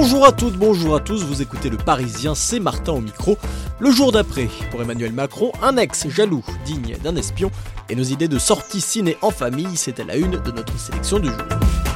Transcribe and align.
Bonjour 0.00 0.24
à 0.24 0.30
toutes, 0.30 0.56
bonjour 0.56 0.94
à 0.94 1.00
tous, 1.00 1.24
vous 1.24 1.42
écoutez 1.42 1.68
le 1.68 1.76
Parisien, 1.76 2.36
c'est 2.36 2.60
Martin 2.60 2.92
au 2.92 3.00
micro. 3.00 3.36
Le 3.80 3.90
jour 3.90 4.12
d'après, 4.12 4.48
pour 4.70 4.80
Emmanuel 4.80 5.12
Macron, 5.12 5.50
un 5.60 5.76
ex 5.76 6.06
jaloux, 6.08 6.44
digne 6.64 6.96
d'un 7.02 7.16
espion, 7.16 7.50
et 7.88 7.96
nos 7.96 8.04
idées 8.04 8.28
de 8.28 8.38
sortie 8.38 8.80
ciné 8.80 9.16
en 9.22 9.32
famille, 9.32 9.76
c'était 9.76 10.04
la 10.04 10.14
une 10.14 10.40
de 10.40 10.52
notre 10.52 10.78
sélection 10.78 11.18
du 11.18 11.26
jour. 11.26 11.87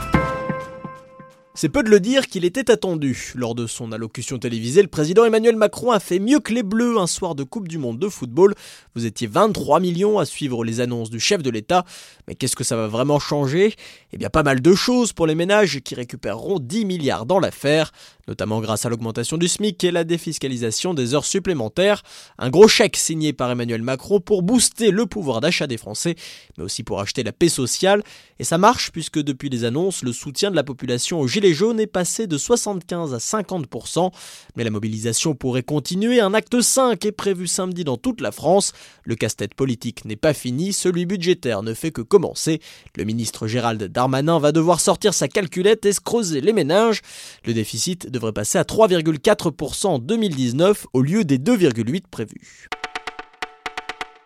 C'est 1.62 1.68
peu 1.68 1.84
de 1.84 1.90
le 1.90 2.00
dire 2.00 2.26
qu'il 2.26 2.44
était 2.44 2.72
attendu. 2.72 3.34
Lors 3.36 3.54
de 3.54 3.68
son 3.68 3.92
allocution 3.92 4.36
télévisée, 4.36 4.82
le 4.82 4.88
président 4.88 5.24
Emmanuel 5.24 5.54
Macron 5.54 5.92
a 5.92 6.00
fait 6.00 6.18
mieux 6.18 6.40
que 6.40 6.52
les 6.52 6.64
Bleus 6.64 6.98
un 6.98 7.06
soir 7.06 7.36
de 7.36 7.44
Coupe 7.44 7.68
du 7.68 7.78
Monde 7.78 8.00
de 8.00 8.08
football. 8.08 8.56
Vous 8.96 9.06
étiez 9.06 9.28
23 9.28 9.78
millions 9.78 10.18
à 10.18 10.24
suivre 10.24 10.64
les 10.64 10.80
annonces 10.80 11.08
du 11.08 11.20
chef 11.20 11.40
de 11.40 11.50
l'État. 11.50 11.84
Mais 12.26 12.34
qu'est-ce 12.34 12.56
que 12.56 12.64
ça 12.64 12.74
va 12.74 12.88
vraiment 12.88 13.20
changer? 13.20 13.76
Eh 14.12 14.18
bien 14.18 14.28
pas 14.28 14.42
mal 14.42 14.60
de 14.60 14.74
choses 14.74 15.12
pour 15.12 15.28
les 15.28 15.36
ménages 15.36 15.78
qui 15.84 15.94
récupéreront 15.94 16.58
10 16.58 16.84
milliards 16.84 17.26
dans 17.26 17.38
l'affaire 17.38 17.92
notamment 18.28 18.60
grâce 18.60 18.86
à 18.86 18.88
l'augmentation 18.88 19.36
du 19.36 19.48
SMIC 19.48 19.82
et 19.84 19.90
la 19.90 20.04
défiscalisation 20.04 20.94
des 20.94 21.14
heures 21.14 21.24
supplémentaires. 21.24 22.02
Un 22.38 22.50
gros 22.50 22.68
chèque 22.68 22.96
signé 22.96 23.32
par 23.32 23.50
Emmanuel 23.50 23.82
Macron 23.82 24.20
pour 24.20 24.42
booster 24.42 24.90
le 24.90 25.06
pouvoir 25.06 25.40
d'achat 25.40 25.66
des 25.66 25.76
Français, 25.76 26.14
mais 26.56 26.64
aussi 26.64 26.82
pour 26.82 27.00
acheter 27.00 27.22
la 27.22 27.32
paix 27.32 27.48
sociale. 27.48 28.02
Et 28.38 28.44
ça 28.44 28.58
marche 28.58 28.92
puisque 28.92 29.20
depuis 29.20 29.48
les 29.48 29.64
annonces, 29.64 30.02
le 30.02 30.12
soutien 30.12 30.50
de 30.50 30.56
la 30.56 30.64
population 30.64 31.20
aux 31.20 31.28
Gilets 31.28 31.54
jaunes 31.54 31.80
est 31.80 31.86
passé 31.86 32.26
de 32.26 32.38
75 32.38 33.14
à 33.14 33.18
50%. 33.18 34.12
Mais 34.56 34.64
la 34.64 34.70
mobilisation 34.70 35.34
pourrait 35.34 35.62
continuer. 35.62 36.20
Un 36.20 36.34
acte 36.34 36.60
5 36.60 37.04
est 37.04 37.12
prévu 37.12 37.46
samedi 37.46 37.84
dans 37.84 37.96
toute 37.96 38.20
la 38.20 38.32
France. 38.32 38.72
Le 39.04 39.14
casse-tête 39.14 39.54
politique 39.54 40.04
n'est 40.04 40.16
pas 40.16 40.34
fini, 40.34 40.72
celui 40.72 41.06
budgétaire 41.06 41.62
ne 41.62 41.74
fait 41.74 41.90
que 41.90 42.02
commencer. 42.02 42.60
Le 42.96 43.04
ministre 43.04 43.46
Gérald 43.46 43.82
Darmanin 43.82 44.38
va 44.38 44.52
devoir 44.52 44.80
sortir 44.80 45.14
sa 45.14 45.28
calculette 45.28 45.84
et 45.86 45.92
se 45.92 46.00
creuser 46.00 46.40
les 46.40 46.52
ménages. 46.52 47.00
Le 47.44 47.54
déficit 47.54 48.11
devrait 48.12 48.32
passer 48.32 48.58
à 48.58 48.62
3,4% 48.62 49.86
en 49.86 49.98
2019 49.98 50.86
au 50.92 51.02
lieu 51.02 51.24
des 51.24 51.38
2,8 51.38 52.02
prévus. 52.10 52.68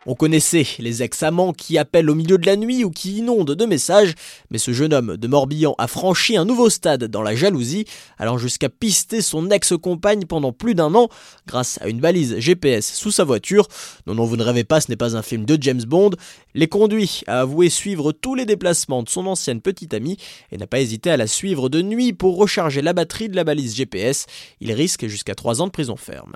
On 0.09 0.15
connaissait 0.15 0.67
les 0.79 1.03
ex-amants 1.03 1.53
qui 1.53 1.79
appellent 1.79 2.09
au 2.09 2.15
milieu 2.15 2.39
de 2.39 2.47
la 2.47 2.55
nuit 2.55 2.85
ou 2.85 2.91
qui 2.91 3.19
inondent 3.19 3.55
de 3.55 3.65
messages, 3.67 4.15
mais 4.51 4.59
ce 4.59 4.73
jeune 4.73 4.95
homme 4.95 5.17
de 5.17 5.27
Morbihan 5.27 5.75
a 5.79 5.89
franchi 5.89 6.37
un 6.37 6.45
nouveau 6.45 6.71
stade 6.71 7.05
dans 7.05 7.23
la 7.23 7.35
jalousie, 7.35 7.87
allant 8.17 8.39
jusqu'à 8.39 8.69
pister 8.69 9.21
son 9.21 9.51
ex-compagne 9.51 10.25
pendant 10.27 10.53
plus 10.53 10.77
d'un 10.77 10.95
an 10.95 11.09
grâce 11.49 11.81
à 11.83 11.89
une 11.89 11.99
balise 11.99 12.39
GPS 12.39 12.95
sous 12.95 13.11
sa 13.11 13.25
voiture. 13.25 13.67
Non, 14.07 14.15
non, 14.15 14.25
vous 14.25 14.37
ne 14.37 14.45
rêvez 14.45 14.63
pas, 14.63 14.81
ce 14.81 14.91
n'est 14.91 14.97
pas 14.97 15.17
un 15.17 15.23
film 15.23 15.45
de 15.45 15.61
James 15.61 15.83
Bond. 15.83 16.11
Les 16.55 16.69
conduit 16.69 17.23
à 17.27 17.41
avouer 17.41 17.69
suivre 17.69 18.13
tous 18.13 18.37
les 18.37 18.47
déplacements 18.47 19.03
de 19.03 19.09
son 19.09 19.27
ancienne 19.27 19.61
petite 19.61 19.93
amie 19.93 20.19
et 20.53 20.57
n'a 20.57 20.69
pas 20.69 20.81
hésité 20.81 21.11
à 21.11 21.17
la 21.17 21.27
suivre 21.27 21.69
de 21.69 21.83
nuit 21.83 22.13
pour 22.13 22.37
recharger 22.37 22.81
la 22.81 22.93
batterie 22.93 23.29
de 23.29 23.35
la 23.35 23.43
balise 23.43 23.75
GPS. 23.75 24.27
Il 24.61 24.71
risque 24.73 25.09
jusqu'à 25.09 25.35
3 25.35 25.63
ans 25.63 25.67
de 25.67 25.73
prison 25.73 25.97
ferme. 25.97 26.35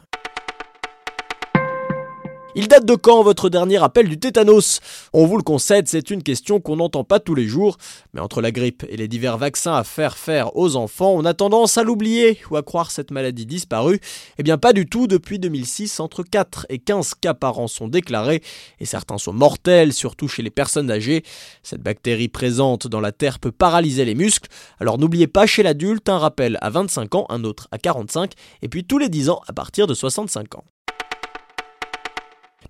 Il 2.57 2.67
date 2.67 2.85
de 2.85 2.97
quand 2.97 3.23
votre 3.23 3.49
dernier 3.49 3.81
appel 3.81 4.09
du 4.09 4.19
tétanos? 4.19 4.81
On 5.13 5.25
vous 5.25 5.37
le 5.37 5.45
concède, 5.45 5.87
c'est 5.87 6.11
une 6.11 6.25
question 6.25 6.61
qu'on 6.61 6.77
n'entend 6.77 7.05
pas 7.05 7.21
tous 7.21 7.37
les 7.37 7.47
jours, 7.47 7.77
mais 8.13 8.21
entre 8.21 8.41
la 8.41 8.51
grippe 8.51 8.85
et 8.89 8.97
les 8.97 9.07
divers 9.07 9.39
vaccins 9.39 9.75
à 9.75 9.85
faire 9.85 10.19
faire 10.19 10.57
aux 10.57 10.75
enfants, 10.75 11.13
on 11.15 11.25
a 11.25 11.33
tendance 11.33 11.79
à 11.79 11.85
l'oublier 11.85 12.41
ou 12.51 12.57
à 12.57 12.63
croire 12.63 12.91
cette 12.91 13.13
maladie 13.13 13.47
disparue. 13.47 14.01
Eh 14.37 14.43
bien 14.43 14.59
pas 14.59 14.73
du 14.73 14.87
tout, 14.87 15.07
depuis 15.07 15.39
2006, 15.39 16.01
entre 16.01 16.25
4 16.25 16.67
et 16.71 16.79
15 16.79 17.15
cas 17.15 17.35
par 17.35 17.61
an 17.61 17.69
sont 17.69 17.87
déclarés, 17.87 18.43
et 18.81 18.85
certains 18.85 19.19
sont 19.19 19.33
mortels, 19.33 19.93
surtout 19.93 20.27
chez 20.27 20.43
les 20.43 20.51
personnes 20.51 20.91
âgées. 20.91 21.23
Cette 21.63 21.83
bactérie 21.83 22.29
présente 22.29 22.89
dans 22.89 23.01
la 23.01 23.13
terre 23.13 23.39
peut 23.39 23.53
paralyser 23.53 24.05
les 24.05 24.17
muscles, 24.17 24.51
alors 24.81 24.99
n'oubliez 24.99 25.29
pas 25.29 25.47
chez 25.47 25.63
l'adulte 25.63 26.09
un 26.09 26.19
rappel 26.19 26.59
à 26.63 26.71
25 26.71 27.15
ans, 27.15 27.27
un 27.29 27.45
autre 27.45 27.69
à 27.71 27.79
45, 27.79 28.33
et 28.63 28.69
puis 28.69 28.83
tous 28.83 28.99
les 28.99 29.09
10 29.09 29.31
ans 29.31 29.41
à 29.47 29.53
partir 29.53 29.87
de 29.87 29.95
65 29.95 30.57
ans. 30.57 30.65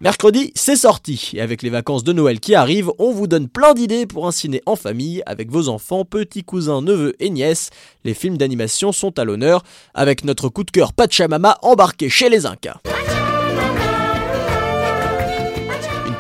Mercredi, 0.03 0.51
c'est 0.55 0.77
sorti, 0.77 1.33
et 1.35 1.43
avec 1.43 1.61
les 1.61 1.69
vacances 1.69 2.05
de 2.05 2.15
Noël 2.15 2.41
qui 2.41 2.55
arrivent, 2.55 2.91
on 2.99 3.13
vous 3.13 3.27
donne 3.27 3.49
plein 3.49 3.75
d'idées 3.75 4.07
pour 4.07 4.27
un 4.27 4.33
ciné 4.33 4.63
en 4.65 4.75
famille, 4.75 5.23
avec 5.27 5.51
vos 5.51 5.69
enfants, 5.69 6.07
petits 6.07 6.43
cousins, 6.43 6.81
neveux 6.81 7.15
et 7.21 7.29
nièces. 7.29 7.69
Les 8.07 8.15
films 8.15 8.39
d'animation 8.39 8.93
sont 8.93 9.19
à 9.19 9.25
l'honneur, 9.25 9.63
avec 9.93 10.25
notre 10.25 10.49
coup 10.49 10.65
de 10.65 10.71
cœur 10.71 10.95
Pachamama 10.95 11.59
embarqué 11.61 12.09
chez 12.09 12.31
les 12.31 12.47
Incas. 12.47 12.81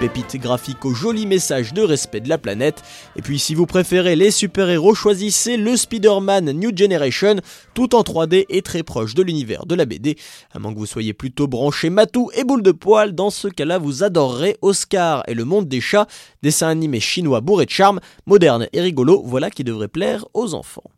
Pépite 0.00 0.38
graphique 0.38 0.87
au 0.87 0.94
joli 0.94 1.27
message 1.27 1.75
de 1.75 1.83
respect 1.83 2.21
de 2.21 2.28
la 2.31 2.38
planète. 2.38 2.83
Et 3.16 3.22
puis 3.22 3.38
si 3.38 3.55
vous 3.55 3.66
préférez 3.66 4.16
les 4.16 4.31
super-héros, 4.31 4.94
choisissez 4.94 5.59
le 5.59 5.77
Spider-Man 5.77 6.53
New 6.53 6.75
Generation, 6.75 7.37
tout 7.75 7.94
en 7.94 8.00
3D 8.00 8.47
et 8.49 8.62
très 8.62 8.83
proche 8.83 9.15
de 9.15 9.22
l'univers 9.22 9.66
de 9.66 9.75
la 9.75 9.84
BD. 9.84 10.16
À 10.53 10.59
moins 10.59 10.72
que 10.72 10.78
vous 10.78 10.87
soyez 10.87 11.12
plutôt 11.12 11.49
branché 11.49 11.91
matou 11.91 12.31
et 12.34 12.44
boule 12.44 12.62
de 12.62 12.72
poil, 12.72 13.15
dans 13.15 13.28
ce 13.28 13.49
cas-là 13.49 13.77
vous 13.77 14.03
adorerez 14.03 14.56
Oscar 14.62 15.22
et 15.28 15.34
le 15.34 15.44
monde 15.44 15.69
des 15.69 15.83
chats, 15.83 16.06
dessin 16.43 16.69
animé 16.69 16.99
chinois 16.99 17.43
bourré 17.43 17.67
de 17.67 17.71
charme, 17.71 18.00
moderne 18.25 18.69
et 18.72 18.81
rigolo, 18.81 19.22
voilà 19.22 19.50
qui 19.50 19.65
devrait 19.65 19.88
plaire 19.88 20.25
aux 20.32 20.55
enfants. 20.55 20.91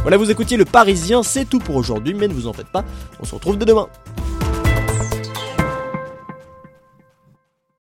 Voilà, 0.00 0.16
vous 0.16 0.30
écoutiez 0.30 0.56
le 0.56 0.64
Parisien, 0.64 1.22
c'est 1.22 1.44
tout 1.44 1.58
pour 1.58 1.76
aujourd'hui, 1.76 2.14
mais 2.14 2.28
ne 2.28 2.32
vous 2.32 2.46
en 2.46 2.54
faites 2.54 2.72
pas, 2.72 2.82
on 3.20 3.26
se 3.26 3.34
retrouve 3.34 3.58
dès 3.58 3.66
demain. 3.66 3.88